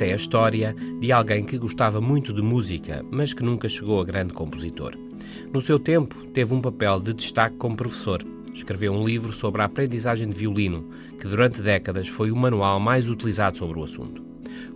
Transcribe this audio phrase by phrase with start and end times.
[0.00, 4.96] história de alguém que gostava muito de música, mas que nunca chegou a grande compositor.
[5.52, 8.24] No seu tempo, teve um papel de destaque como professor.
[8.54, 13.08] Escreveu um livro sobre a aprendizagem de violino, que durante décadas foi o manual mais
[13.08, 14.22] utilizado sobre o assunto.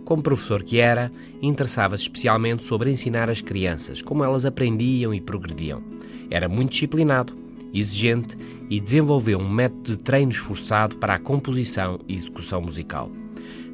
[0.03, 1.11] Como professor que era,
[1.41, 5.83] interessava-se especialmente sobre ensinar as crianças, como elas aprendiam e progrediam.
[6.29, 7.35] Era muito disciplinado,
[7.73, 8.37] exigente
[8.69, 13.11] e desenvolveu um método de treino esforçado para a composição e execução musical.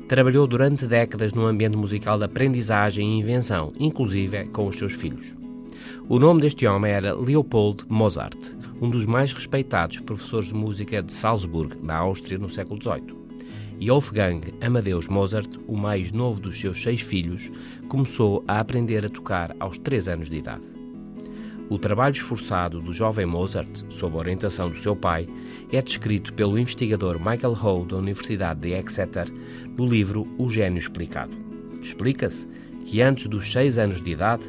[0.07, 5.33] Trabalhou durante décadas no ambiente musical de aprendizagem e invenção, inclusive com os seus filhos.
[6.09, 8.37] O nome deste homem era Leopold Mozart,
[8.81, 13.15] um dos mais respeitados professores de música de Salzburg, na Áustria, no século XVIII.
[13.79, 17.49] E Wolfgang Amadeus Mozart, o mais novo dos seus seis filhos,
[17.87, 20.63] começou a aprender a tocar aos três anos de idade.
[21.69, 25.27] O trabalho esforçado do jovem Mozart, sob a orientação do seu pai,
[25.71, 29.27] é descrito pelo investigador Michael Ho da Universidade de Exeter
[29.77, 31.35] no livro O Gênio Explicado.
[31.81, 32.47] Explica-se
[32.85, 34.43] que antes dos seis anos de idade,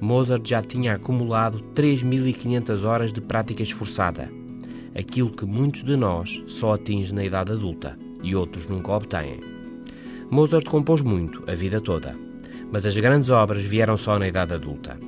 [0.00, 4.30] Mozart já tinha acumulado 3.500 horas de prática esforçada,
[4.96, 9.40] aquilo que muitos de nós só atingem na idade adulta e outros nunca obtêm.
[10.30, 12.16] Mozart compôs muito, a vida toda,
[12.70, 14.98] mas as grandes obras vieram só na idade adulta.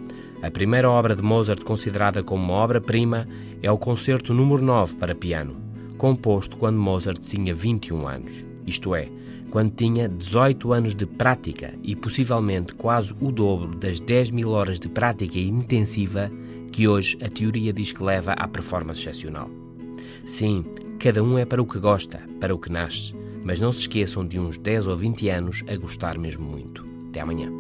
[0.43, 3.27] A primeira obra de Mozart considerada como uma obra-prima
[3.63, 5.57] é o Concerto número 9 para piano,
[5.97, 9.09] composto quando Mozart tinha 21 anos, isto é,
[9.51, 14.79] quando tinha 18 anos de prática e possivelmente quase o dobro das 10 mil horas
[14.79, 16.31] de prática intensiva
[16.71, 19.49] que hoje a teoria diz que leva à performance excepcional.
[20.25, 20.65] Sim,
[20.99, 24.27] cada um é para o que gosta, para o que nasce, mas não se esqueçam
[24.27, 26.87] de uns 10 ou 20 anos a gostar mesmo muito.
[27.09, 27.51] Até amanhã.